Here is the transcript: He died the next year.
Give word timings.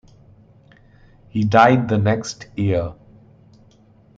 He 1.29 1.43
died 1.43 1.87
the 1.87 1.99
next 1.99 2.47
year. 2.57 2.95